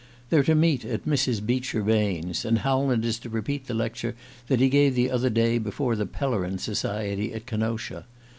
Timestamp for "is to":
3.05-3.29